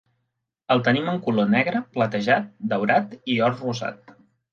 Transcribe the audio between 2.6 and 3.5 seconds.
daurat, i